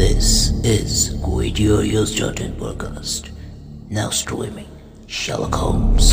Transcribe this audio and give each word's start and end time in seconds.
This 0.00 0.52
is 0.64 1.10
Guidio's 1.16 2.14
Jordan 2.14 2.52
podcast. 2.52 3.28
Now 3.90 4.08
streaming 4.08 4.70
Sherlock 5.06 5.54
Holmes. 5.54 6.12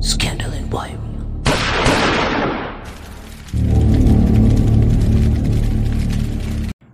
Scandal 0.00 0.54
in 0.54 0.70
Bible. 0.70 1.04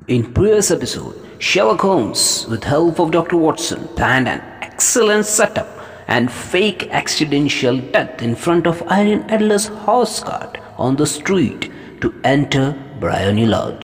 In 0.08 0.32
previous 0.32 0.72
episode, 0.72 1.14
Sherlock 1.38 1.82
Holmes, 1.82 2.46
with 2.50 2.64
help 2.64 2.98
of 2.98 3.12
Dr. 3.12 3.36
Watson, 3.36 3.86
planned 3.94 4.26
an 4.26 4.40
excellent 4.62 5.26
setup 5.26 5.68
and 6.08 6.32
fake 6.32 6.88
accidental 6.90 7.78
death 7.78 8.20
in 8.20 8.34
front 8.34 8.66
of 8.66 8.82
Irene 8.90 9.22
Adler's 9.30 9.68
horse 9.86 10.18
cart 10.18 10.58
on 10.76 10.96
the 10.96 11.06
street 11.06 11.70
to 12.00 12.12
enter 12.24 12.76
Briony 12.98 13.46
Lodge. 13.46 13.83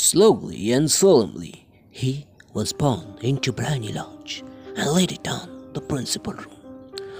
Slowly 0.00 0.70
and 0.70 0.88
solemnly, 0.88 1.66
he 1.90 2.28
was 2.54 2.72
borne 2.72 3.18
into 3.20 3.50
Briony 3.50 3.92
Lodge 3.92 4.44
and 4.76 4.92
laid 4.92 5.20
down 5.24 5.70
the 5.72 5.80
principal 5.80 6.34
room. 6.34 6.54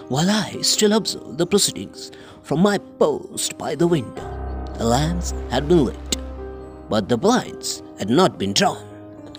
While 0.06 0.30
I 0.30 0.60
still 0.62 0.92
observed 0.92 1.38
the 1.38 1.46
proceedings 1.46 2.12
from 2.44 2.60
my 2.60 2.78
post 2.78 3.58
by 3.58 3.74
the 3.74 3.88
window, 3.88 4.22
the 4.78 4.84
lamps 4.84 5.34
had 5.50 5.66
been 5.66 5.86
lit, 5.86 6.16
but 6.88 7.08
the 7.08 7.18
blinds 7.18 7.82
had 7.98 8.10
not 8.10 8.38
been 8.38 8.52
drawn, 8.52 8.86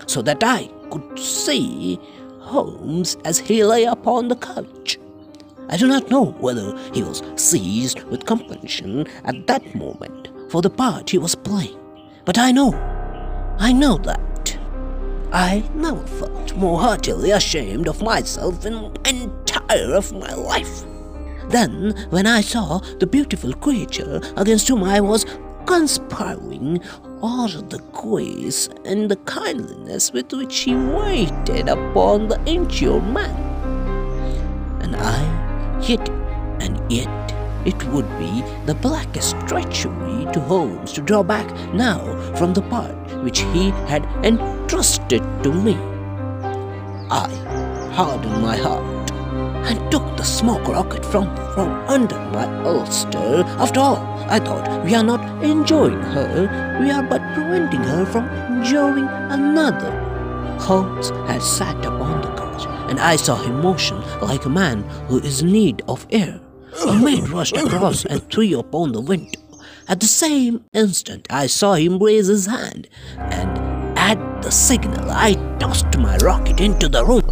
so 0.06 0.20
that 0.20 0.44
I 0.44 0.68
could 0.90 1.18
see 1.18 1.98
Holmes 2.40 3.16
as 3.24 3.38
he 3.38 3.64
lay 3.64 3.84
upon 3.84 4.28
the 4.28 4.36
couch. 4.36 4.98
I 5.70 5.78
do 5.78 5.86
not 5.86 6.10
know 6.10 6.32
whether 6.40 6.76
he 6.92 7.02
was 7.02 7.22
seized 7.36 8.02
with 8.02 8.26
compunction 8.26 9.06
at 9.24 9.46
that 9.46 9.74
moment 9.74 10.28
for 10.50 10.60
the 10.60 10.68
part 10.68 11.08
he 11.08 11.16
was 11.16 11.34
playing, 11.34 11.80
but 12.26 12.36
I 12.36 12.52
know, 12.52 12.99
I 13.62 13.74
know 13.74 13.98
that 13.98 14.58
I 15.34 15.62
never 15.74 16.04
felt 16.06 16.56
more 16.56 16.80
heartily 16.80 17.30
ashamed 17.32 17.88
of 17.88 18.00
myself 18.00 18.64
in 18.64 18.90
entire 19.04 19.94
of 19.94 20.14
my 20.14 20.32
life. 20.32 20.84
Then, 21.50 21.94
when 22.08 22.26
I 22.26 22.40
saw 22.40 22.78
the 22.78 23.06
beautiful 23.06 23.52
creature 23.52 24.22
against 24.38 24.66
whom 24.68 24.82
I 24.82 25.02
was 25.02 25.26
conspiring, 25.66 26.82
all 27.20 27.48
the 27.48 27.82
grace 27.92 28.70
and 28.86 29.10
the 29.10 29.16
kindliness 29.16 30.10
with 30.10 30.32
which 30.32 30.60
he 30.60 30.74
waited 30.74 31.68
upon 31.68 32.28
the 32.28 32.40
injured 32.46 33.04
man. 33.04 33.36
And 34.80 34.96
I, 34.96 35.80
yet, 35.82 36.08
and 36.60 36.80
yet, 36.90 37.10
it 37.66 37.84
would 37.88 38.08
be 38.18 38.42
the 38.64 38.78
blackest 38.80 39.36
treachery 39.46 40.26
to 40.32 40.40
Holmes 40.40 40.94
to 40.94 41.02
draw 41.02 41.22
back 41.22 41.46
now 41.74 42.00
from 42.36 42.54
the 42.54 42.62
part 42.62 42.99
which 43.22 43.40
he 43.52 43.70
had 43.88 44.04
entrusted 44.24 45.22
to 45.42 45.52
me. 45.52 45.74
I 47.10 47.28
hardened 47.92 48.42
my 48.42 48.56
heart 48.56 49.10
and 49.66 49.90
took 49.90 50.16
the 50.16 50.24
smoke 50.24 50.66
rocket 50.68 51.04
from, 51.04 51.34
from 51.54 51.68
under 51.88 52.18
my 52.32 52.46
ulster. 52.64 53.44
After 53.58 53.80
all, 53.80 53.98
I 54.28 54.38
thought 54.38 54.84
we 54.84 54.94
are 54.94 55.02
not 55.02 55.44
enjoying 55.44 56.00
her, 56.00 56.78
we 56.80 56.90
are 56.90 57.02
but 57.02 57.20
preventing 57.34 57.80
her 57.80 58.06
from 58.06 58.28
enjoying 58.28 59.08
another. 59.08 59.90
Holmes 60.60 61.10
had 61.26 61.42
sat 61.42 61.76
upon 61.84 62.22
the 62.22 62.28
couch, 62.36 62.66
and 62.88 63.00
I 63.00 63.16
saw 63.16 63.36
him 63.36 63.60
motion 63.60 64.00
like 64.20 64.44
a 64.44 64.50
man 64.50 64.82
who 65.08 65.18
is 65.20 65.42
in 65.42 65.52
need 65.52 65.82
of 65.88 66.06
air. 66.10 66.40
A 66.86 66.94
maid 66.94 67.28
rushed 67.28 67.56
across 67.56 68.04
and 68.04 68.22
threw 68.30 68.58
upon 68.58 68.92
the 68.92 69.00
window. 69.00 69.39
At 69.90 69.98
the 69.98 70.06
same 70.06 70.66
instant, 70.72 71.26
I 71.30 71.48
saw 71.48 71.74
him 71.74 71.98
raise 71.98 72.28
his 72.28 72.46
hand, 72.46 72.86
and 73.18 73.98
at 73.98 74.40
the 74.40 74.52
signal, 74.52 75.10
I 75.10 75.34
tossed 75.58 75.98
my 75.98 76.16
rocket 76.18 76.60
into 76.60 76.88
the 76.88 77.04
room. 77.04 77.26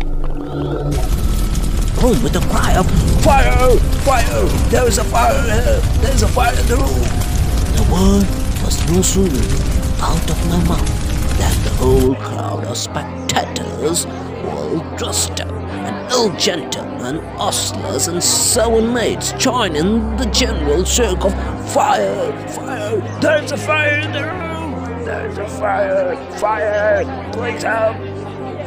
Room 2.02 2.20
with 2.20 2.34
a 2.34 2.44
cry 2.50 2.74
of 2.74 2.90
fire, 3.22 3.76
fire! 4.02 4.44
There 4.70 4.88
is 4.88 4.98
a 4.98 5.04
fire 5.04 5.41
here! 5.41 5.80
There 6.02 6.12
is 6.12 6.22
a 6.22 6.26
fire 6.26 6.58
in 6.58 6.66
the 6.66 6.78
room! 6.78 7.06
The 7.78 7.86
word 7.94 8.26
was 8.64 8.91
no 8.91 9.02
sooner 9.02 9.38
out 10.02 10.28
of 10.28 10.48
my 10.48 10.58
mouth 10.64 11.38
than 11.38 11.62
the 11.62 11.70
whole 11.78 12.16
crowd 12.16 12.64
of 12.64 12.76
spectators, 12.76 14.04
well 14.04 14.97
dressed 14.97 15.41
up 15.41 15.52
and 15.52 16.10
ill 16.10 16.36
gentlemen, 16.98 17.25
ostlers, 17.38 18.09
and 18.09 18.22
seven 18.22 18.92
maids 18.92 19.32
joined 19.34 19.76
in 19.76 20.16
the 20.16 20.26
general 20.26 20.84
shriek 20.84 21.25
of 21.25 21.32
fire, 21.72 22.48
fire! 22.48 23.20
There 23.20 23.42
is 23.42 23.53
a 23.53 23.56
fire 23.56 23.98
in 24.00 24.12
the 24.12 24.22
room! 24.22 25.04
There 25.04 25.28
is 25.28 25.38
a 25.38 25.48
fire, 25.48 26.38
fire! 26.38 27.32
Please 27.32 27.62
help! 27.62 27.97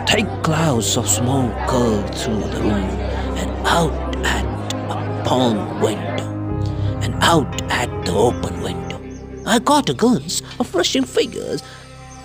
Thick 0.08 0.28
clouds 0.44 0.97
of 0.97 1.08
smoke 1.08 1.53
curled 1.68 2.16
through 2.16 2.42
the 2.42 2.62
room 2.62 2.90
and 3.38 3.68
out 3.68 4.16
at 4.25 4.46
a 4.74 5.24
pawn 5.25 5.81
window, 5.81 6.28
and 7.02 7.13
out 7.22 7.62
at 7.72 7.90
the 8.06 8.13
open 8.13 8.62
window. 8.62 9.00
I 9.46 9.59
caught 9.59 9.90
a 9.90 9.94
glimpse 9.94 10.42
of 10.59 10.74
rushing 10.74 11.03
figures, 11.03 11.63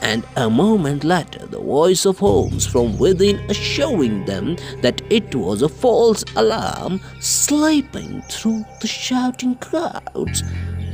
and 0.03 0.25
a 0.37 0.49
moment 0.49 1.05
later 1.05 1.47
the 1.47 1.61
voice 1.61 2.05
of 2.05 2.19
Holmes 2.19 2.67
from 2.67 2.99
within 2.99 3.39
assuring 3.51 4.25
them 4.25 4.57
that 4.83 5.01
it 5.11 5.35
was 5.35 5.63
a 5.63 5.69
false 5.69 6.25
alarm 6.37 7.01
slipping 7.21 8.23
through 8.23 8.65
the 8.81 8.87
shouting 8.87 9.57
crowds. 9.57 10.43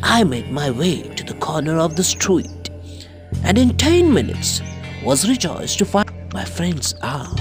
I 0.02 0.24
made 0.24 0.50
my 0.50 0.70
way 0.70 1.02
to 1.02 1.24
the 1.24 1.34
corner 1.34 1.78
of 1.78 1.96
the 1.96 2.04
street, 2.04 2.70
and 3.44 3.58
in 3.58 3.76
ten 3.76 4.12
minutes 4.12 4.60
was 5.04 5.28
rejoiced 5.28 5.78
to 5.78 5.84
find 5.84 6.10
my 6.32 6.44
friend's 6.44 6.94
arm 7.02 7.36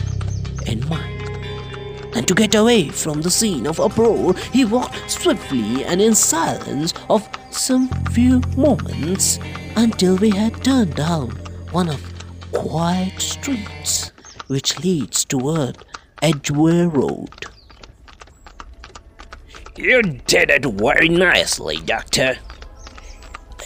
in 0.66 0.88
mine 0.88 1.22
and 2.14 2.28
to 2.28 2.34
get 2.34 2.56
away 2.56 2.90
from 2.90 3.22
the 3.22 3.32
scene 3.32 3.66
of 3.66 3.80
uproar, 3.80 4.34
he 4.52 4.66
walked 4.66 5.10
swiftly 5.10 5.86
and 5.86 6.02
in 6.02 6.14
silence 6.14 6.94
of 7.10 7.28
some 7.52 7.88
few 8.12 8.42
moments 8.58 9.40
until 9.76 10.18
we 10.18 10.30
had 10.30 10.64
turned 10.64 10.96
down 10.96 11.41
one 11.72 11.88
of 11.90 12.02
quiet 12.52 13.20
streets 13.20 14.12
which 14.48 14.78
leads 14.80 15.24
toward 15.24 15.78
Edgware 16.22 16.90
Road. 16.90 17.46
You 19.78 20.02
did 20.02 20.50
it 20.50 20.66
very 20.66 21.08
nicely, 21.08 21.78
Doctor. 21.78 22.38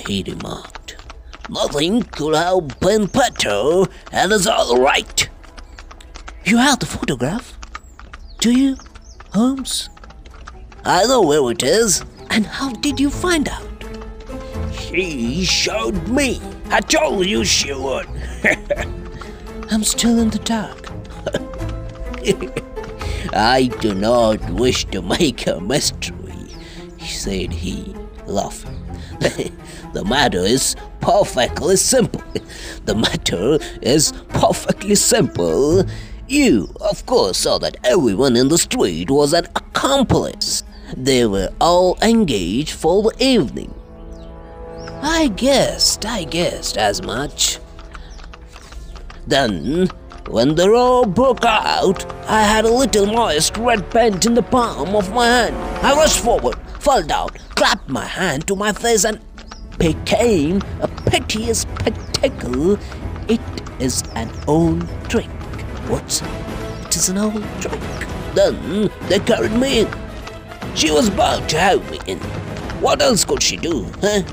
He 0.05 0.23
remarked. 0.23 0.97
Nothing 1.49 2.03
could 2.03 2.35
have 2.35 2.79
been 2.79 3.07
better, 3.07 3.83
and 4.11 4.31
it's 4.31 4.45
all 4.47 4.79
right. 4.79 5.27
You 6.45 6.57
have 6.57 6.79
the 6.79 6.85
photograph? 6.85 7.57
Do 8.39 8.51
you, 8.51 8.77
Holmes? 9.33 9.89
I 10.83 11.05
know 11.05 11.21
where 11.21 11.51
it 11.51 11.63
is. 11.63 12.03
And 12.29 12.45
how 12.45 12.71
did 12.73 12.99
you 12.99 13.09
find 13.09 13.49
out? 13.49 13.67
She 14.73 15.43
showed 15.43 16.07
me. 16.07 16.39
I 16.69 16.81
told 16.81 17.25
you 17.25 17.45
she 17.45 17.73
would. 17.73 18.07
I'm 19.71 19.83
still 19.83 20.19
in 20.19 20.29
the 20.29 20.39
dark. 20.39 20.91
I 23.33 23.67
do 23.81 23.93
not 23.93 24.49
wish 24.51 24.85
to 24.85 25.01
make 25.01 25.47
a 25.47 25.59
mystery, 25.59 26.47
said 26.99 27.51
he, 27.51 27.95
laughing. 28.25 28.79
the 29.19 30.03
matter 30.05 30.39
is 30.39 30.75
perfectly 31.01 31.75
simple. 31.75 32.23
The 32.85 32.95
matter 32.95 33.59
is 33.81 34.11
perfectly 34.29 34.95
simple. 34.95 35.85
You, 36.27 36.73
of 36.81 37.05
course, 37.05 37.37
saw 37.37 37.57
that 37.59 37.77
everyone 37.83 38.35
in 38.35 38.47
the 38.47 38.57
street 38.57 39.09
was 39.09 39.33
an 39.33 39.45
accomplice. 39.55 40.63
They 40.95 41.25
were 41.25 41.49
all 41.61 41.97
engaged 42.01 42.71
for 42.71 43.03
the 43.03 43.23
evening. 43.23 43.73
I 45.07 45.27
guessed, 45.27 46.03
I 46.03 46.23
guessed 46.23 46.77
as 46.77 47.03
much. 47.03 47.59
Then, 49.27 49.87
when 50.29 50.55
the 50.55 50.67
row 50.67 51.05
broke 51.05 51.45
out, 51.45 52.03
I 52.27 52.41
had 52.41 52.65
a 52.65 52.73
little 52.73 53.05
moist 53.05 53.55
red 53.57 53.91
paint 53.91 54.25
in 54.25 54.33
the 54.33 54.41
palm 54.41 54.95
of 54.95 55.13
my 55.13 55.27
hand. 55.27 55.55
I 55.85 55.95
rushed 55.95 56.21
forward, 56.21 56.57
fell 56.79 57.03
down, 57.03 57.29
clapped 57.53 57.87
my 57.87 58.03
hand 58.03 58.47
to 58.47 58.55
my 58.55 58.73
face, 58.73 59.05
and 59.05 59.19
became 59.77 60.63
a 60.81 60.87
piteous 60.87 61.61
spectacle. 61.61 62.79
It 63.29 63.41
is 63.79 64.01
an 64.15 64.31
old 64.47 64.87
trick. 65.07 65.29
What? 65.87 66.19
It 66.87 66.95
is 66.95 67.09
an 67.09 67.19
old 67.19 67.43
trick. 67.61 67.79
Then 68.33 68.89
they 69.01 69.19
carried 69.19 69.53
me 69.53 69.81
in. 69.81 69.87
She 70.73 70.89
was 70.89 71.11
bound 71.11 71.47
to 71.49 71.59
have 71.59 71.91
me 71.91 71.99
in. 72.07 72.17
What 72.81 73.03
else 73.03 73.23
could 73.23 73.43
she 73.43 73.55
do, 73.55 73.85
huh? 74.01 74.23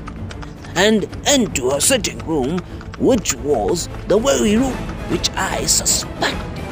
And 0.75 1.07
into 1.27 1.69
her 1.69 1.79
sitting 1.79 2.19
room, 2.19 2.59
which 2.99 3.33
was 3.35 3.87
the 4.07 4.17
very 4.17 4.55
room 4.57 4.73
which 5.09 5.29
I 5.31 5.65
suspected. 5.65 6.63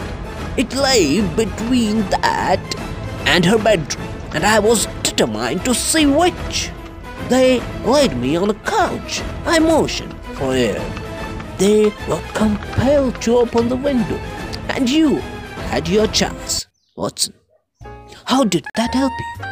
It 0.58 0.74
lay 0.76 1.22
between 1.36 2.02
that 2.10 2.60
and 3.26 3.46
her 3.46 3.58
bedroom, 3.58 4.08
and 4.34 4.44
I 4.44 4.60
was 4.60 4.88
determined 5.04 5.64
to 5.66 5.74
see 5.74 6.06
which. 6.06 6.70
They 7.30 7.62
laid 7.86 8.18
me 8.18 8.36
on 8.36 8.50
a 8.50 8.54
couch. 8.56 9.22
I 9.46 9.60
motioned 9.60 10.14
for 10.34 10.54
air. 10.54 10.82
they 11.58 11.86
were 12.10 12.22
compelled 12.34 13.22
to 13.22 13.38
open 13.38 13.70
the 13.70 13.76
window. 13.76 14.18
And 14.70 14.90
you 14.90 15.18
had 15.70 15.88
your 15.88 16.08
chance, 16.08 16.66
Watson. 16.96 17.36
How 18.26 18.44
did 18.44 18.66
that 18.76 18.96
help 18.96 19.14
you? 19.20 19.46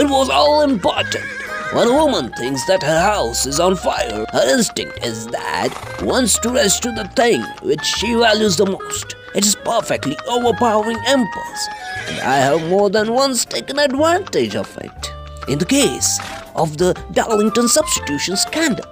It 0.00 0.08
was 0.08 0.30
all 0.30 0.62
important. 0.62 1.41
When 1.72 1.88
a 1.88 1.94
woman 1.94 2.30
thinks 2.34 2.66
that 2.66 2.82
her 2.82 3.00
house 3.00 3.46
is 3.46 3.58
on 3.58 3.76
fire, 3.76 4.26
her 4.30 4.54
instinct 4.54 5.02
is 5.02 5.26
that 5.28 5.72
wants 6.02 6.38
to 6.40 6.50
rescue 6.50 6.92
the 6.92 7.08
thing 7.16 7.40
which 7.62 7.82
she 7.82 8.12
values 8.12 8.58
the 8.58 8.66
most. 8.66 9.16
It 9.34 9.46
is 9.46 9.56
perfectly 9.56 10.14
overpowering 10.28 10.98
impulse, 11.08 11.68
and 12.08 12.20
I 12.20 12.36
have 12.36 12.68
more 12.68 12.90
than 12.90 13.14
once 13.14 13.46
taken 13.46 13.78
advantage 13.78 14.54
of 14.54 14.76
it. 14.76 15.12
In 15.48 15.58
the 15.58 15.64
case 15.64 16.20
of 16.54 16.76
the 16.76 16.92
Darlington 17.12 17.68
substitution 17.68 18.36
scandal, 18.36 18.84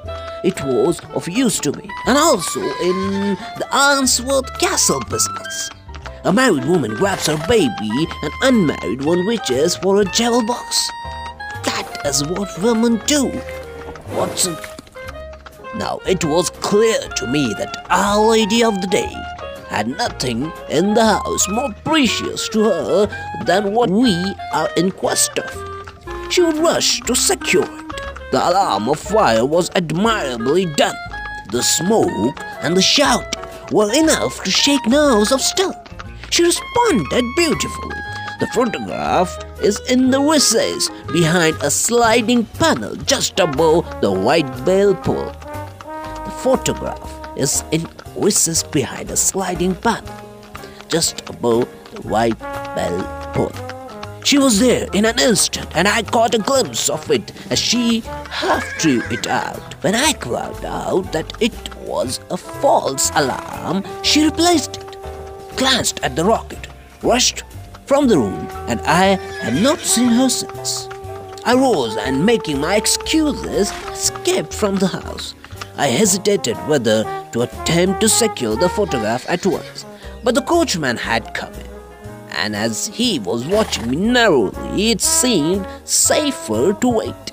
it 0.43 0.59
was 0.65 1.01
of 1.15 1.29
use 1.29 1.61
to 1.61 1.73
me, 1.73 1.87
and 2.07 2.17
also 2.17 2.61
in 2.61 3.37
the 3.59 3.69
Arnsworth 3.73 4.59
Castle 4.59 5.01
business. 5.11 5.69
A 6.25 6.33
married 6.33 6.65
woman 6.65 6.95
grabs 6.95 7.27
her 7.27 7.37
baby, 7.47 8.07
an 8.23 8.31
unmarried 8.41 9.05
one 9.05 9.27
reaches 9.27 9.77
for 9.77 10.01
a 10.01 10.05
jewel 10.07 10.47
box. 10.47 10.91
Is 12.05 12.25
what 12.25 12.49
women 12.63 12.97
do. 13.07 13.31
Watson. 14.15 14.57
Now, 15.77 16.01
it 16.07 16.25
was 16.25 16.49
clear 16.49 16.99
to 16.99 17.27
me 17.27 17.55
that 17.59 17.87
Our 17.91 18.31
Lady 18.31 18.65
of 18.65 18.81
the 18.81 18.87
Day 18.87 19.13
had 19.69 19.87
nothing 19.87 20.51
in 20.71 20.95
the 20.95 21.05
house 21.05 21.47
more 21.49 21.73
precious 21.85 22.49
to 22.49 22.65
her 22.65 23.45
than 23.45 23.75
what 23.75 23.91
we 23.91 24.15
are 24.53 24.71
in 24.79 24.91
quest 24.91 25.39
of. 25.39 26.33
She 26.33 26.41
would 26.43 26.57
rush 26.57 27.01
to 27.03 27.15
secure 27.15 27.65
it. 27.65 28.31
The 28.33 28.49
alarm 28.49 28.89
of 28.89 28.99
fire 28.99 29.45
was 29.45 29.71
admirably 29.77 30.65
done. 30.75 30.97
The 31.53 31.63
smoke 31.63 32.41
and 32.63 32.77
the 32.77 32.83
shout 32.83 33.37
were 33.73 33.93
enough 33.93 34.43
to 34.45 34.51
shake 34.51 34.87
nerves 34.87 35.33
of 35.33 35.41
stone. 35.43 35.75
She 36.31 36.45
responded 36.45 37.25
beautifully. 37.37 37.97
The 38.41 38.49
photograph 38.55 39.37
is 39.63 39.81
in 39.89 40.11
the 40.11 40.21
recess 40.21 40.91
behind 41.13 41.57
a 41.63 41.71
sliding 41.71 42.45
panel 42.59 42.97
just 42.97 43.39
above 43.41 43.85
the 44.01 44.11
white 44.11 44.65
bell 44.65 44.95
pull. 44.95 45.27
The 45.27 46.35
photograph 46.43 47.37
is 47.37 47.65
in 47.73 47.89
recess 48.17 48.63
behind 48.63 49.11
a 49.11 49.17
sliding 49.17 49.75
panel 49.75 50.15
just 50.89 51.29
above 51.29 51.69
the 51.93 52.03
white 52.03 52.39
bell 52.39 53.31
pull. 53.35 53.53
She 54.25 54.39
was 54.39 54.61
there 54.61 54.87
in 54.93 55.07
an 55.07 55.19
instant, 55.19 55.69
and 55.75 55.89
I 55.89 56.03
caught 56.03 56.35
a 56.35 56.39
glimpse 56.39 56.91
of 56.91 57.11
it 57.11 57.33
as 57.51 57.59
she 57.59 58.01
half 58.29 58.65
drew 58.79 59.03
it 59.11 59.27
out. 59.27 59.75
When 59.83 59.95
I 59.95 60.13
cried 60.13 60.65
out 60.65 61.11
that 61.13 61.33
it 61.41 61.75
was 61.77 62.21
a 62.31 62.37
false 62.37 63.11
alarm, 63.15 63.85
she 64.03 64.25
replaced 64.25 64.77
it, 64.77 64.97
glanced 65.57 66.01
at 66.03 66.17
the 66.17 66.25
rocket, 66.25 66.67
rushed 67.03 67.43
from 67.91 68.07
the 68.07 68.17
room, 68.17 68.47
and 68.69 68.81
I 68.83 69.19
have 69.43 69.61
not 69.61 69.81
seen 69.81 70.11
her 70.11 70.29
since. 70.29 70.89
I 71.45 71.55
rose 71.55 71.97
and, 71.97 72.25
making 72.25 72.61
my 72.61 72.77
excuses, 72.77 73.73
escaped 73.91 74.55
from 74.55 74.77
the 74.77 74.87
house. 74.87 75.35
I 75.77 75.89
hesitated 75.89 76.57
whether 76.69 77.03
to 77.33 77.43
attempt 77.43 78.01
to 78.03 78.09
secure 78.09 78.55
the 78.55 78.69
photograph 78.69 79.29
at 79.29 79.45
once, 79.45 79.85
but 80.23 80.37
the 80.37 80.43
coachman 80.43 80.99
had 80.99 81.35
come 81.35 81.53
in 81.55 81.67
and 82.37 82.55
as 82.55 82.87
he 82.87 83.19
was 83.19 83.45
watching 83.45 83.91
me 83.91 83.97
narrowly, 83.97 84.93
it 84.93 85.01
seemed 85.01 85.67
safer 85.85 86.73
to 86.73 86.89
wait. 86.89 87.33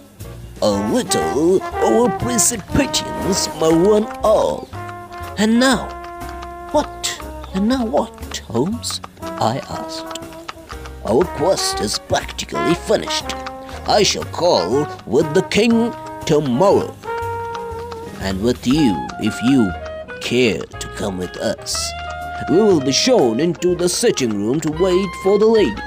A 0.64 0.72
little 0.92 1.62
over 1.84 2.18
precipitations 2.18 3.48
my 3.62 3.72
one 3.88 4.08
all. 4.24 4.68
And 5.38 5.60
now, 5.60 5.88
what? 6.72 7.22
And 7.54 7.70
now 7.70 7.86
what, 7.86 8.38
Holmes? 8.48 9.02
I 9.22 9.60
asked. 9.70 10.37
Our 11.08 11.24
quest 11.38 11.80
is 11.80 12.00
practically 12.00 12.76
finished. 12.76 13.34
I 13.88 14.04
shall 14.04 14.26
call 14.26 14.86
with 15.06 15.34
the 15.34 15.44
king 15.44 15.94
tomorrow. 16.26 16.94
And 18.20 18.44
with 18.44 18.68
you, 18.68 18.94
if 19.22 19.42
you 19.44 19.72
care 20.20 20.60
to 20.60 20.88
come 20.98 21.18
with 21.18 21.38
us. 21.38 21.76
We 22.50 22.58
will 22.58 22.82
be 22.82 22.92
shown 22.92 23.40
into 23.40 23.74
the 23.74 23.88
sitting 23.88 24.32
room 24.32 24.60
to 24.60 24.72
wait 24.72 25.10
for 25.24 25.40
the 25.40 25.46
lady. 25.46 25.82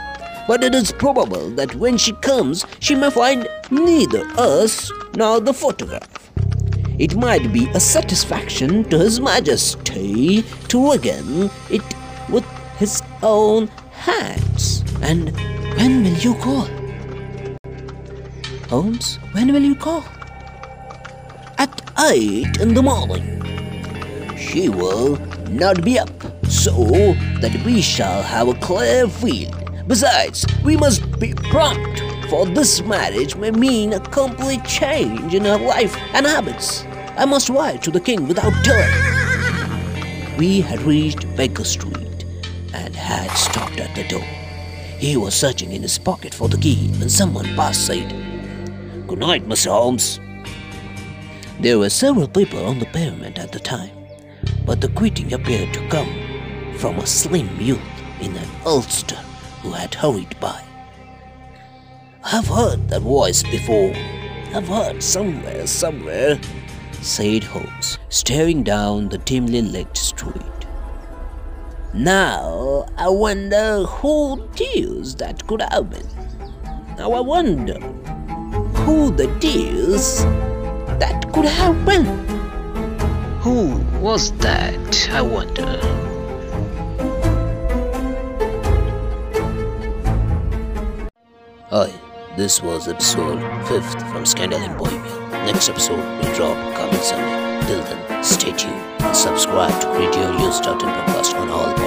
But 0.48 0.64
it 0.64 0.74
is 0.74 0.90
probable 0.90 1.50
that 1.50 1.74
when 1.74 1.98
she 1.98 2.12
comes, 2.12 2.64
she 2.78 2.94
may 2.94 3.10
find 3.10 3.46
neither 3.70 4.26
us 4.38 4.90
nor 5.14 5.38
the 5.38 5.52
photograph. 5.52 6.30
It 6.98 7.14
might 7.14 7.52
be 7.52 7.68
a 7.74 7.80
satisfaction 7.80 8.84
to 8.84 8.98
His 8.98 9.20
Majesty 9.20 10.42
to 10.68 10.92
regain 10.92 11.50
it 11.68 11.84
with 12.30 12.44
his 12.78 13.02
own 13.22 13.66
hands. 13.92 14.49
And 15.02 15.30
when 15.76 16.02
will 16.04 16.18
you 16.18 16.34
call? 16.34 16.68
Holmes, 18.68 19.16
when 19.32 19.52
will 19.52 19.62
you 19.62 19.74
call? 19.74 20.04
At 21.58 21.82
eight 22.10 22.58
in 22.60 22.74
the 22.74 22.82
morning. 22.82 23.40
She 24.36 24.68
will 24.68 25.16
not 25.48 25.82
be 25.84 25.98
up 25.98 26.10
so 26.44 27.14
that 27.40 27.62
we 27.64 27.80
shall 27.80 28.22
have 28.22 28.48
a 28.48 28.54
clear 28.54 29.08
field. 29.08 29.56
Besides, 29.86 30.46
we 30.64 30.76
must 30.76 31.18
be 31.18 31.34
prompt, 31.34 32.00
for 32.28 32.46
this 32.46 32.80
marriage 32.82 33.34
may 33.36 33.50
mean 33.50 33.92
a 33.92 34.00
complete 34.00 34.64
change 34.64 35.34
in 35.34 35.44
her 35.44 35.58
life 35.58 35.96
and 36.14 36.26
habits. 36.26 36.84
I 37.16 37.24
must 37.24 37.48
write 37.48 37.82
to 37.82 37.90
the 37.90 38.00
king 38.00 38.28
without 38.28 38.52
delay. 38.62 40.36
We 40.38 40.60
had 40.60 40.80
reached 40.82 41.26
Baker 41.36 41.64
Street 41.64 42.24
and 42.72 42.94
had 42.94 43.30
stopped 43.36 43.80
at 43.80 43.94
the 43.96 44.06
door. 44.06 44.39
He 45.00 45.16
was 45.16 45.34
searching 45.34 45.72
in 45.72 45.80
his 45.80 45.96
pocket 45.96 46.34
for 46.34 46.46
the 46.46 46.58
key 46.58 46.88
when 46.98 47.08
someone 47.08 47.46
passed 47.56 47.86
said, 47.86 48.10
Good 49.06 49.18
night, 49.18 49.48
Mr. 49.48 49.68
Holmes. 49.68 50.20
There 51.58 51.78
were 51.78 51.88
several 51.88 52.28
people 52.28 52.66
on 52.66 52.78
the 52.78 52.84
pavement 52.84 53.38
at 53.38 53.50
the 53.50 53.60
time, 53.60 53.96
but 54.66 54.82
the 54.82 54.88
greeting 54.88 55.32
appeared 55.32 55.72
to 55.72 55.88
come 55.88 56.74
from 56.76 56.98
a 56.98 57.06
slim 57.06 57.48
youth 57.58 57.80
in 58.20 58.36
an 58.36 58.48
ulster 58.66 59.16
who 59.62 59.72
had 59.72 59.94
hurried 59.94 60.38
by. 60.38 60.62
I've 62.22 62.48
heard 62.48 62.90
that 62.90 63.00
voice 63.00 63.42
before. 63.42 63.94
I've 64.54 64.68
heard 64.68 65.02
somewhere, 65.02 65.66
somewhere, 65.66 66.38
said 67.00 67.44
Holmes, 67.44 67.98
staring 68.10 68.62
down 68.62 69.08
the 69.08 69.16
dimly 69.16 69.62
lit 69.62 69.96
street. 69.96 70.59
Now 71.92 72.86
I 72.96 73.08
wonder 73.08 73.82
who 73.82 74.48
deuce 74.54 75.14
that 75.14 75.44
could 75.48 75.60
have 75.60 75.90
been. 75.90 76.06
Now 76.96 77.12
I 77.12 77.20
wonder 77.20 77.80
who 78.84 79.10
the 79.10 79.26
deuce 79.40 80.20
that 81.00 81.26
could 81.32 81.46
have 81.46 81.84
been. 81.84 82.06
Who 83.40 83.78
was 83.98 84.30
that, 84.38 85.10
I 85.10 85.20
wonder? 85.20 85.80
Hi, 91.70 91.92
this 92.36 92.62
was 92.62 92.86
episode 92.86 93.40
5th 93.66 94.12
from 94.12 94.24
Scandal 94.24 94.62
in 94.62 94.76
Bohemia. 94.76 95.30
Next 95.44 95.68
episode 95.68 95.98
will 95.98 96.34
drop 96.36 96.56
coming 96.76 97.00
Sunday. 97.00 97.50
Till 97.66 97.82
then, 97.82 98.24
stay 98.24 98.52
tuned 98.52 98.74
and 99.02 99.16
subscribe 99.16 99.80
to 99.80 99.88
Radio 99.90 100.36
News 100.38 100.56
Starting 100.56 100.88
Podcast 100.88 101.34
on 101.34 101.48
all 101.48 101.79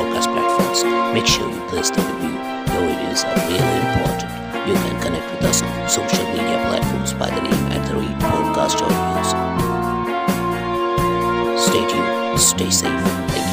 podcast. 0.74 1.14
Make 1.14 1.28
sure 1.28 1.50
you 1.50 1.60
place 1.70 1.90
the 1.90 2.02
review. 2.02 2.34
Your 2.74 2.82
reviews 2.88 3.24
are 3.24 3.36
really 3.48 3.78
important. 3.88 4.32
You 4.68 4.74
can 4.74 5.02
connect 5.02 5.32
with 5.32 5.44
us 5.44 5.62
on 5.62 5.90
social 5.90 6.26
media 6.30 6.64
platforms 6.68 7.14
by 7.14 7.30
the 7.30 7.42
name 7.42 7.72
at 7.72 7.88
the 7.88 7.96
Read 7.96 8.20
Podcast 8.20 8.78
Audios. 8.82 9.30
Stay 11.60 11.88
tuned, 11.88 12.40
stay 12.40 12.70
safe. 12.70 13.53